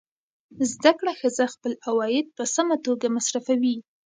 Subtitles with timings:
[0.71, 3.75] زده کړه ښځه خپل عواید په سمه توګه مصرفوي.